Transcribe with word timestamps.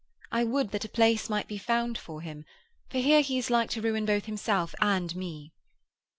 I 0.31 0.43
would 0.45 0.71
that 0.71 0.83
a 0.83 0.89
place 0.89 1.29
might 1.29 1.47
be 1.47 1.59
found 1.59 1.95
for 1.95 2.21
him, 2.21 2.43
for 2.89 2.97
here 2.97 3.21
he 3.21 3.37
is 3.37 3.51
like 3.51 3.69
to 3.69 3.83
ruin 3.83 4.03
both 4.07 4.25
himself 4.25 4.73
and 4.81 5.15
me.' 5.15 5.53